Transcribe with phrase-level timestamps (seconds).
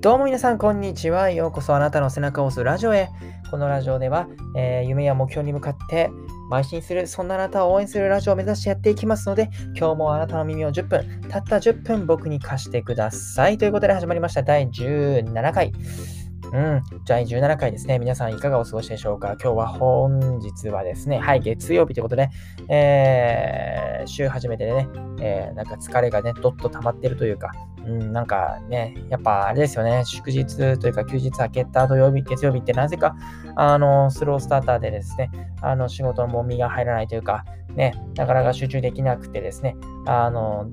[0.00, 1.30] どうも皆さん、こんにちは。
[1.30, 3.08] ようこそあなたの背中を押すラジオへ。
[3.50, 6.10] このラジオでは、えー、夢や目標に向かって
[6.50, 13.56] 邁進する、そんなあなたを応援するラジオを目指してやっていきますので、今日もあなたの耳を10分、たった10分僕に貸してください。
[13.56, 15.72] ということで始まりました第17回。
[16.52, 16.82] うん。
[17.04, 17.98] 第17回ですね。
[17.98, 19.36] 皆さんいかがお過ごしでしょうか？
[19.42, 22.30] 今日は本日はですね、はい、月曜日ということで、
[22.68, 24.88] えー、週初めてでね、
[25.20, 27.52] えー、なんか疲れがね、どっと溜まってるというか、
[27.84, 33.16] うん、なんかね、やっぱあれですよね、祝日というか休日明けた土曜日、月曜日ってなぜか、
[33.56, 35.30] あの、スロースターターでですね、
[35.62, 39.76] あの、仕事のも身が入らないというか、ね、なかなか集中できなくてですね、
[40.06, 40.66] あの、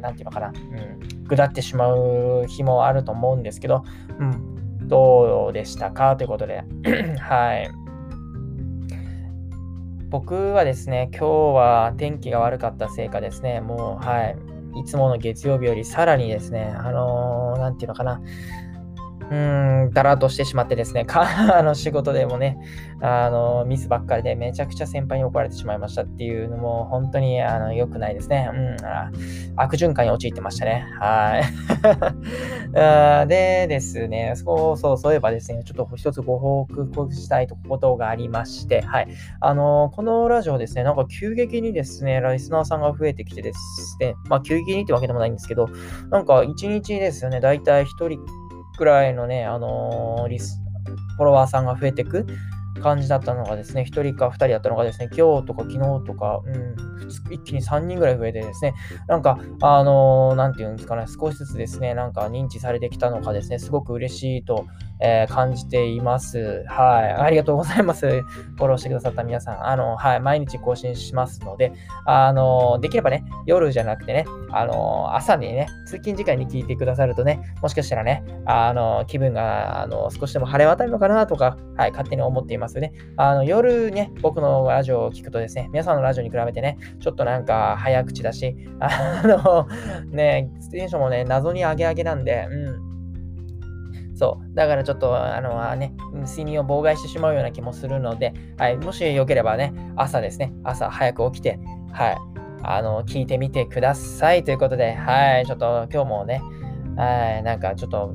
[0.00, 3.84] なんていうのかな、うん、ぐだってしまう日もあると思うんですけど、
[4.18, 6.16] うん、どうでしたか？
[6.16, 6.64] ということで、
[7.18, 7.70] はい。
[10.10, 14.36] 僕はですね、今日は天気が悪かったせいかですね、もう、はい、
[14.80, 18.20] いつもの月曜日よりさらにですね、あのー、なんていうのかな、
[19.30, 22.58] うーん、だらっとしてしまってですね、 あの仕事でもね、
[23.00, 28.50] あのミスばっかりでめちゃくちゃ先輩に怒られてしまいましたっていうのも本当にあの良くないですね。
[28.52, 28.76] うん、
[29.56, 30.84] 悪循環に陥ってましたね。
[30.98, 31.42] はい。
[33.28, 39.08] でですね、そうそう、そういえばですね、ちょっと一つご報告したいことがありまして、はい。
[39.40, 45.68] あのこのラジオですね、なんか急激にですね、ライスナーさんが増えてきてですね、まあ急激にってわけでもないんですけど、
[46.10, 48.18] なんか1日ですよね、だいたい1人
[48.80, 50.58] くらいのね、あのー、リス、
[51.16, 52.26] フォロワーさんが増えてく
[52.82, 56.76] 感じだったのがですね、1人か2人だったのがですね、今日とか昨日とか、うん、
[57.30, 58.72] 一気に3人ぐらい増えてですね、
[59.06, 64.64] なんか、あのー、なんていうんですかね、少しずつですね、なんか認知されてきたのがですね、すごく嬉しいと、
[65.00, 66.64] えー、感じています。
[66.68, 67.12] はい。
[67.12, 68.06] ありがとうございます。
[68.06, 69.66] フォローしてくださった皆さん。
[69.66, 70.20] あの、はい。
[70.20, 71.72] 毎日更新しますので、
[72.06, 82.92] あの、できればね、夜じゃなくてね、あの、朝にね、通勤時間に聞いてくださるとね、もしかしたらね、あの、気分が、あの、少しでも晴れ渡るのかなとか、はい、勝手に思っていますよね。
[83.16, 89.66] あの、夜ね、僕のラジオを聞くとですね、皆さんのラジオに比べてね、ちょっとなんか早口だし、あの、
[90.10, 92.89] ね、テンションもね、謎に上げ上げなんで、うん。
[94.20, 94.54] そう。
[94.54, 98.76] だからちょっと、あの、ね、睡眠を妨害してしまうような気もするので、はい。
[98.76, 101.58] もしよければね、朝ですね、朝早く起きて、
[101.90, 102.18] はい。
[102.62, 104.44] あの、聞いてみてください。
[104.44, 105.46] ということで、はい。
[105.46, 106.42] ちょっと今日もね、
[106.96, 107.42] はい。
[107.42, 108.12] なんかちょっと、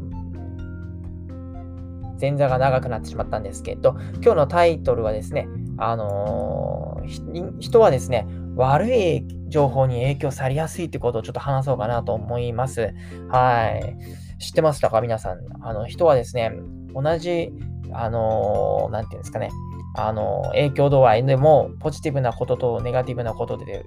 [2.22, 5.48] 前座が長くなってしまったんですけど、今日のタイトルはですね、
[5.80, 12.94] あのー、人はですね、悪い情報に影響されやすいってことをちょっと話そうかなと思います。
[13.30, 14.25] はい。
[14.46, 15.02] 知ってましたか？
[15.02, 15.40] 皆さん。
[15.62, 16.52] あの、人はですね、
[16.94, 17.52] 同じ、
[17.92, 19.50] あのー、ていうんですかね、
[19.96, 23.84] あのー、影響度合いでも、ポジティブなこととネガティブなことで、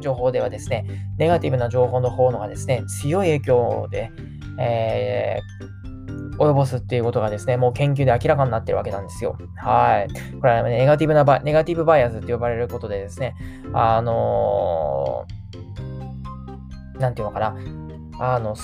[0.00, 0.84] 情報ではですね、
[1.16, 4.10] ネガティブな情報の方のがですね、強い影響で、
[4.58, 9.38] えー、及ぼすっていうことがですね、もう研究で明らかになってるわけなんですよ。
[9.56, 10.08] はい。
[10.40, 13.36] これは、ね、ネガティブなバ、ネガティブバイアスって呼ばれることでですね、
[13.72, 17.56] あのー、なんていうのかな、
[18.18, 18.56] あの、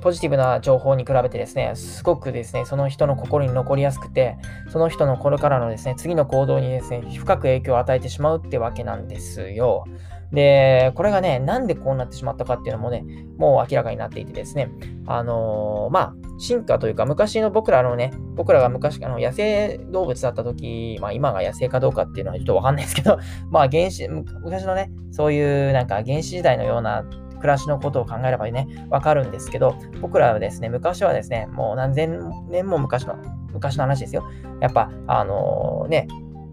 [0.00, 4.36] ポジティブな情報に比べてですね、すごくですね、その人の心に残りやすくて、
[4.70, 9.84] その人のこれからのですね、次の行動にですね、深く影響を与えてしまうってわけなんですよ。
[10.32, 13.04] で、これがね、なんでこうなってしまったかっていうのもね、
[13.36, 14.70] もう明らかになっていてですね、
[15.06, 23.18] あのー、まあ、進化というか、昔の僕らのね、僕らが昔、あの野生動物だった時、まあ今が野生かどうかっていうのはちょっとわかんないですけど、
[23.50, 27.04] まあ原始、昔のね、そういうなんか原始時代のような
[27.40, 33.16] 暮らしのことを考えればね、わかるんですけど、僕らはですね、昔はですね、もう何千年も昔の、
[33.52, 34.24] 昔の話ですよ。
[34.60, 36.06] やっぱ、あのー、ね、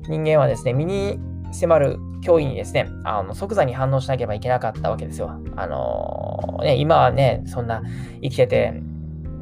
[0.08, 1.20] 人間はですね、身に
[1.52, 5.40] 迫る脅威にですね、あの即座に反応しなければいけなかったわけですよ。
[5.56, 7.84] あのー、ね、今はね、そんな
[8.22, 8.82] 生きてて、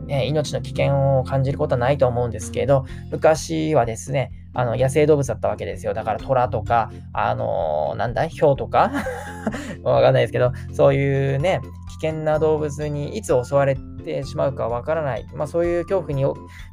[0.08, 5.94] ね、命の危険を感じることはないと思うんですけど、昔はですね、あの野生動物だったわけですよ。
[5.94, 8.92] だから虎とか、あのー、なんだ、ヒョウとか？
[9.84, 11.62] わかんないですけど、そういうね、
[12.02, 15.26] 危険な動物にいつ襲われてしまうかわからない。
[15.36, 16.26] まあそういう恐怖に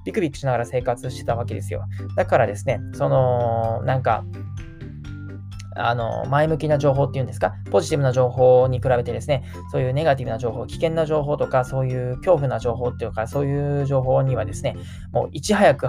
[0.05, 1.85] ビクビクしながら生活してたわけですよ。
[2.17, 4.25] だからですね、その、なんか、
[5.77, 14.77] あの、前向きな情報っていうんですか、ポジティブな情報に比べてですね、そういうネガティブな情報、危険な情報とか、そういう恐怖な情報っていうか、そういう情報にはですね、
[15.13, 15.89] もういち早く、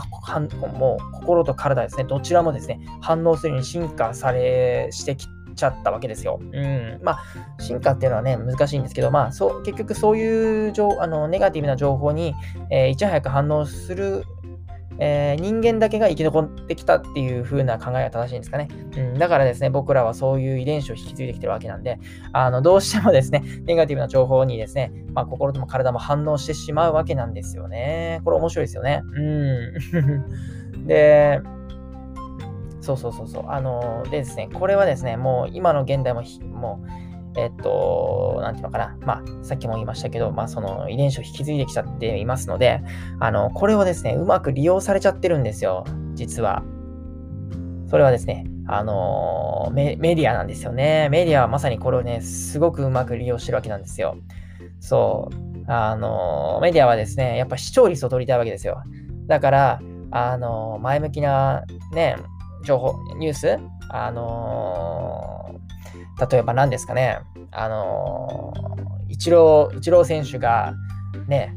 [0.77, 6.39] もう心と体ですね、どちらもですね、反応するように進化され、してきちゃったわけですよ。
[6.41, 7.00] うん。
[7.03, 7.24] まあ、
[7.59, 12.35] 進化っていうのはね、難しいんですけど、まあ、そう、結局そういう情あのネガティブな情報に、
[12.69, 14.25] えー、いち早く反応する
[15.00, 18.68] えー、人間だけが生き残ってきたっていう風な考えが正しいんですかね。
[18.95, 22.00] うん、だからですね、僕らはそういう遺伝子を引き継いできてるわけなんで、
[22.31, 28.22] あのどうしてもですね、ネガティブな情報にですね、まあ、心とも体も反応してしまうわけなんですよね。
[28.24, 29.01] これ面白いですよね。
[29.16, 30.86] うん。
[30.88, 31.42] で、
[32.81, 33.45] そうそうそうそう。
[33.48, 38.97] あの、でですね、これはですね、もう今の現代も、もう、えっと、なんていうのかな。
[39.01, 42.81] まあ、さっきも言いましたけど、まあ、その遺伝子を引き継いできちゃっていますので、
[43.19, 45.83] あの、これをですね、うまく利用されちゃってるんですよ。
[46.13, 46.63] 実は。
[47.88, 51.09] それはですね、あのメ、ディアなんですよね。
[51.09, 54.15] メディアはまさにこれをね、すごくうまく利用してるわけなんですよ。
[54.80, 55.63] そう。
[55.68, 58.81] あの、メディアはですね、やっぱ視聴率を取りたいわけですよ。
[59.27, 59.81] だから、
[60.12, 62.15] あの、前向きなね、
[62.63, 63.59] 情報、ニュース、
[63.89, 65.59] あの
[66.19, 67.19] 例えば何ですかね、
[67.51, 68.54] あの、
[69.10, 70.74] イチロー、イチロー選手が、
[71.27, 71.56] ね、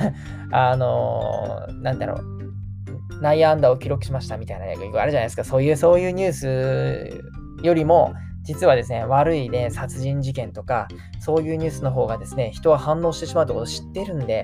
[0.52, 10.88] あのー、なんだろう、内野安打を記録しましたみたいな、ね、あるじゃないですか、そういう、そういうニュースよりも、実はですね、悪いね、殺人事件とか、
[11.20, 14.42] そういうニュースの方がですね、人は反応してしまうってことを知ってるんで、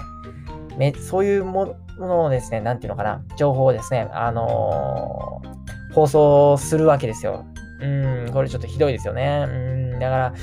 [0.76, 7.46] めそういうものをですね、なんていうのかな、情報をですね、あのー、放送するわけですよ。
[7.80, 9.46] うん、これちょっとひどいですよね。
[9.48, 9.52] う
[9.96, 10.34] ん、だから、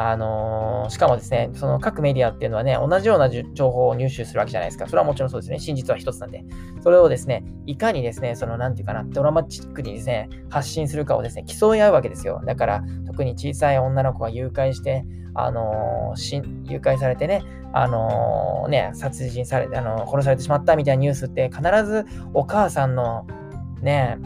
[0.00, 4.86] あのー、しかもですね、その各メディアっていうのはね、同じような情報を入手するわけじゃないですか。
[4.86, 5.58] それはもちろんそうですね。
[5.58, 6.44] 真実は一つなんで。
[6.82, 12.40] それをですね、いかにですね、その、なんていうかな、ドラマチックにですね、発信するかをですね、競い合うわけですよ。
[12.46, 15.04] だから、特に小さい女の子が誘拐して、
[15.34, 17.42] あのー、誘拐されてね、
[17.72, 23.26] あのー、ね、殺人されて、あの殺されてしまったみたいなニュースって、必ずお母さんの、
[23.82, 24.18] ね、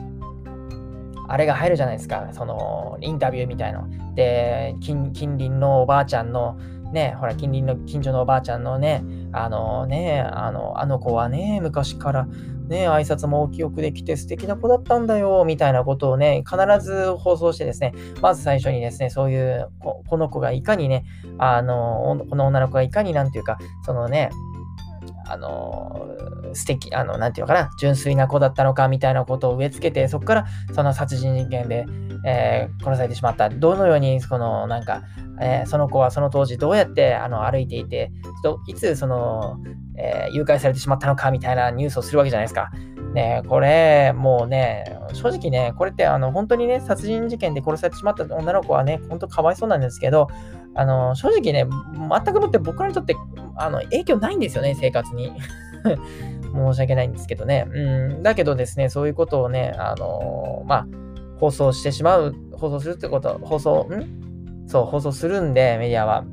[1.28, 3.86] あれが入るじゃないですか、そのインタビューみたいな。
[4.14, 6.58] で、近隣のおばあちゃんの、
[6.92, 12.26] ね、ほら、近隣の近所のおばあちゃんのね、あのね、あのあの子はね、昔から
[12.68, 21.04] ね、挨拶も大きくできて素敵な子だったんだよ、みたいなことをね、必ず放送してですね、まず最初にですね、そういうこ、この子がいかにね、
[21.38, 24.30] あの、この女の子がいかになんていうか、そのね、
[25.26, 26.06] あの、
[26.54, 31.86] 素敵、あの、なんていうのかな、純粋な子だったのかみたいなことを植え付けて、そこからその殺人事件で、
[32.24, 33.48] えー、殺されてしまった。
[33.48, 35.02] どのように、その、なんか、
[35.40, 38.12] えー、その子はその当時どうやってあの歩いていて、
[38.66, 39.58] いつその、
[39.98, 42.70] えー、誘拐されてしまったのかみたいなニュースをするわけじゃないですか。
[43.12, 50.28] ねこれ、もうね、正直ね、これってあの本当にね、殺人事件で殺されてしまった女の子はね、本当かわいそうなんですけど、
[50.74, 53.16] あの正直ね、全くもって僕らにとって
[53.56, 55.32] あの影響ないんですよね、生活に。
[56.52, 57.66] 申し訳ないんですけどね。
[57.72, 57.80] う
[58.18, 60.86] ん、だけどですね、そういうことをね、あのまあ、
[61.38, 64.66] 放送してしまう、放送するってこと、放送、ん？
[64.68, 66.24] そう、放送するんで、メディアは。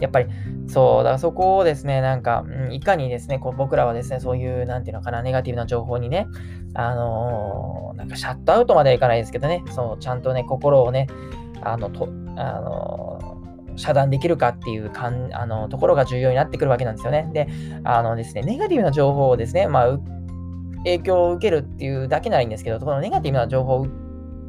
[0.00, 0.26] やっぱり、
[0.66, 6.26] そう、だからそこをですね、なんか、うん、いかにですね、こう僕らはですね、そういう、なんていうのかな、ネガティブな情報にね、
[6.74, 11.06] あのー、なんかシャットアウトまではいかないですけどね、そう、ちゃんとね、心をね、
[11.62, 13.40] あの、と、あの、
[13.76, 17.28] 遮断できるかっていうかんあのところが重要になってくるわけなんですよね。
[17.32, 17.48] で、
[17.84, 19.98] あのですね、ネガティブな情報をですね、まあ、
[20.84, 23.86] 影響を受けるっていうだけならいいんですけど、このネガティブな情報を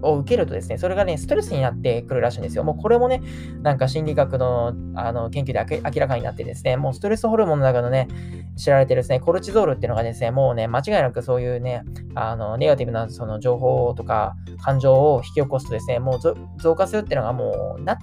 [0.01, 2.63] を受けるとですね、それがね、ストレスになってくるらしいんですよ。
[2.63, 3.21] もうこれもね、
[3.61, 8.07] なんか心理学のあの研究で明らかになってですね、もうストレスホルモンの中のね、
[8.55, 11.83] 知られてるですね、コルチゾールっていうのがですね、もうね、間違いなくそういうね、
[12.15, 16.19] あのネガティブなその情報とか感情を引き起こすとですね、もう
[16.59, 17.97] 増加するっていうのがもうな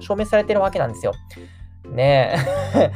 [0.00, 1.12] 証明されてるわけなんですよ。
[1.90, 2.36] ね
[2.74, 2.90] え。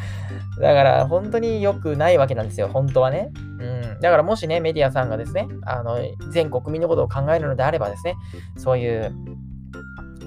[0.60, 3.30] だから本当に良くないわけなんですよ、本当はね。
[3.60, 3.77] うん。
[4.00, 5.98] だからもしね、メディアさんがですね、あの、
[6.30, 8.14] 全国民のことを考えるのであればですね、
[8.56, 9.12] そういう、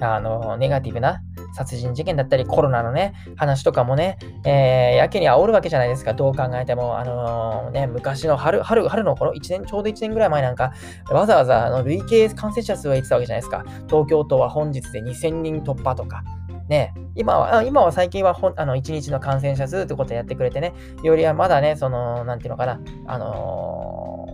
[0.00, 1.22] あの、ネガティブな
[1.54, 6.98] 殺人事件だったり、コロナのね、話とかもね、えー、やけに煽るわけじゃないですか、どう考えても。
[6.98, 10.72] あのー、ね、昔の春、春、春の頃、1年、ちょうど1年ぐらい前なんか、
[11.10, 13.64] わざわざあの累計感染者数が言ってたわけじゃないですか。
[13.88, 16.24] 東京都は本日で2000人突破とか、
[16.68, 24.26] ね、今は、今は最近はほあの1日の感染者数ってことをやってくれてね、よりはまだね、その、なんていうのかな、あの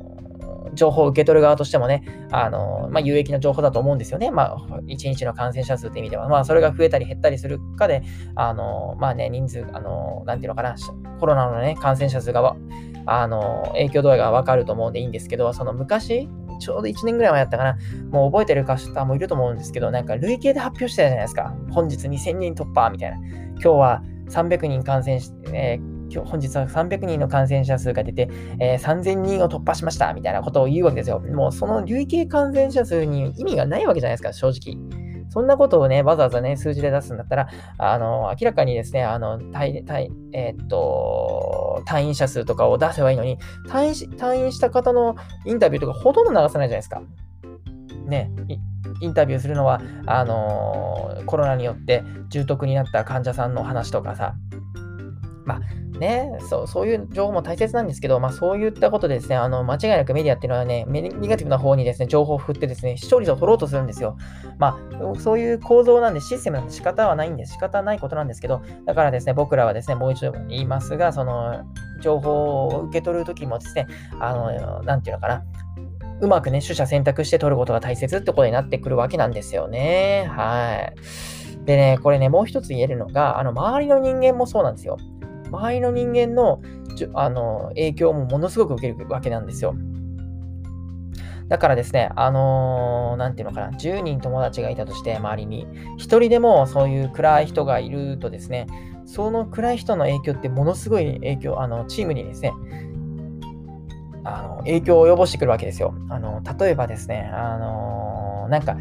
[0.71, 4.31] ー、情報を受け取る側としてもね、あのー、まあ、有益な情報だと思うんですよね。
[4.31, 6.29] まあ、1日の感染者数って意味では。
[6.29, 8.03] まあ、それが増えたり減ったりするかで、
[8.37, 10.77] あのー、まあね、人数、あのなんていうのかな、
[11.19, 12.55] コロナのね、感染者数が
[13.07, 16.29] あの影響度合いがわかると思うんでいいんですけど、その昔、
[16.59, 17.79] ちょうど1年ぐらい前だったかな。
[18.11, 21.55] もう覚えてる方もいると思うんですけど、なんか累計で発表してたじゃないですか。
[21.71, 23.17] 本日2000人突破みたいな。
[23.17, 31.21] 今日は300人感染し、えー今日本日は300人の感染者数が出て、えー、3000人を突破しましたみたいなことを言うわけですよ。
[31.21, 34.98] もうその累計感染者数に意味がないわけじゃないですか、正直。
[35.39, 45.15] そんなことをね、わざわざね、数字で出すんだったら、あの、明らかにですね、あの、退退えー、っと、退院者数とかを出せばいいのに、退院し退院した方の
[45.45, 47.03] インタビューとかほとんど流さないじゃないですか。
[48.07, 48.33] ね、
[49.01, 54.35] インタビューするのは、あの、コロナによって重篤になった患者さんの話とかさ、
[55.45, 55.61] まあ
[55.99, 64.17] ね、そうそういう情報も大切なんですけど、まあ、そういったことでですね、あの間違いなくメディアっていうのはね、ネガティブな方にですね、情報を振ってですね、視聴率を取ろうとするんですよ。
[64.59, 67.53] まあ、そういう構造なんで、システムなんで仕方はないんです。
[67.55, 71.65] 仕方ないことなんですけど、だからですね、僕らはですね、もう一度言いますが、その、
[72.01, 73.87] 情報を受け取るときもですね、
[74.21, 75.43] あの、なんていうのかな、
[76.21, 80.29] うまくね、取捨選択して取ることが大切ってことになってくるわけなんですよね。
[80.31, 81.65] はい。
[81.65, 84.97] でね、これね、もう一つ言えるのが、あの、周りの人間もそうなんですよ。
[85.51, 86.61] 周りの人間の
[87.15, 89.75] あの影響もものすごく受けるわけなんですよ。
[91.49, 98.67] だからですね、あのー、ていうのかな、10人友達がいたとして、周りに、1人でもそういう暗い人がいるとですね、
[99.07, 102.53] その暗い人の影響ってものすごい影響、あの、チームにですね、
[104.25, 105.95] あの影響を及ぼしてくるわけですよ。
[106.11, 108.77] あの例えばですね、あのー、なんか、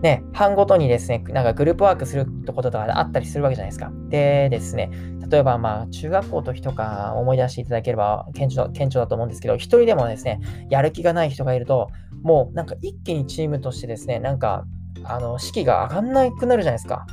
[0.00, 3.92] ね、班ごとにですね、なんかグループワークすることとかあったりするわけじゃないですか。
[4.08, 4.90] でですね、
[5.30, 11.88] 例えばまあ中学校の時とか思い出していただければ顕著顕著だと思うんですけど、一人でもですね、やる気がない人がいると、
[12.22, 14.64] もうなんか一気にチームとしてですね、なんか、
[15.04, 17.06] あの、士気が上がんなくなるじゃないですか。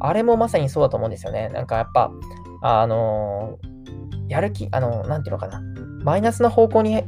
[0.00, 1.50] あれもまさにそうだと思うんですよね。
[1.50, 2.10] なんかやっぱ、
[2.62, 5.62] あのー、やる気、あの、なんていうのかな。
[6.02, 7.02] マイナスな方向に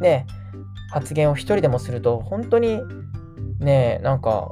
[0.00, 0.26] ね、
[0.90, 2.80] 発言を一人でもすると、本当に
[3.60, 4.50] ね、なんか、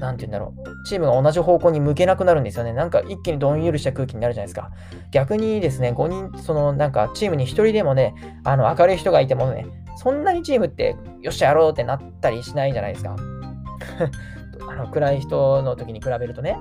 [0.00, 2.72] なんて言うんだろう、チームが同じ方向に向けなくなるんですよね。
[2.72, 4.70] なんか一気にどんよりした空気になるじゃないですか。
[5.10, 8.14] 逆にですね、5人、そのなんかチームに1人でもね、
[8.44, 9.66] あの明るい人がいてもね、
[9.96, 13.16] そんなにチームってよっしゃやろうってなったりしないじゃないですか。
[14.68, 16.58] あの暗い人の時に比べるとね。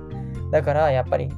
[0.52, 1.30] だからやっぱり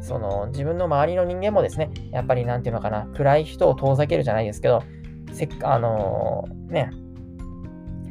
[0.00, 4.82] その自分の周りの人間もですね、やっぱりなんていうのかな、暗い人を遠ざけるじゃないですけど、
[5.32, 6.90] せっかあのー、ね、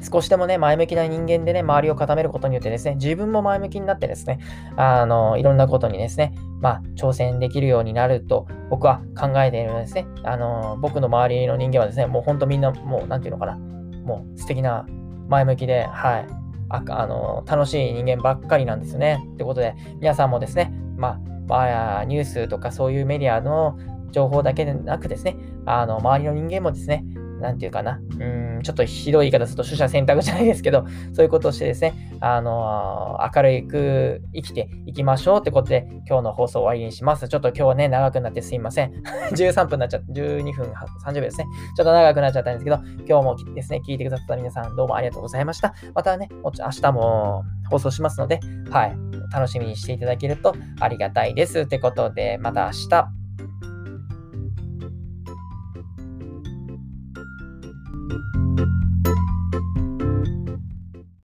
[0.06, 4.40] 少しでもね、前向きな人間でね、周りを固めることによってですね、自分も前向きになってですね、
[4.78, 10.06] あの、いろんなことにですね、まあ、挑戦できるようになると、僕は考えているのですね。
[10.24, 14.86] あの、僕の周りの人間はですね、もう本当みんな、もう、なんていうのかな、もう素敵な
[15.28, 16.28] 前向きで、はい、
[16.70, 19.20] ああの、楽しい人間ばっかりなんですよね。
[19.38, 23.78] ということで、皆さんもですね、まあ、まあ、ニュースとかそういうメディアの
[24.12, 25.36] 情報だけでなくですね、
[25.66, 27.06] あの、周りの人間もですね、
[27.40, 37.28] なんていうかな、うん、ちょっとひどい言い方すると取捨選択じゃないですけど、 そういうことをしてですね、あの、明るく生きていきましょうってことで、今日の放送を終わりにします。
[37.28, 38.92] ちょっと今日はね、長くなってすいません。
[39.32, 40.72] 13分になっちゃって、12分
[41.06, 41.46] 30秒ですね。
[41.76, 42.78] ちょっと長くなっちゃったんですけど、
[43.08, 45.74] 今日もですね、聞いてくださった皆さん、どうもありがとうございました。
[45.94, 48.40] またね、明日も放送しますので、
[48.70, 48.98] はい、
[49.34, 51.62] 楽しみにしていただけるとありがたいです。
[51.62, 53.25] ってことで、また明日。